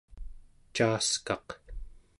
caaskaq 0.75 1.47